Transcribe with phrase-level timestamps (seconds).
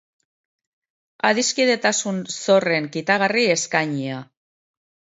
[1.29, 4.29] Adiskidetasun zorren kitagarri eskainia.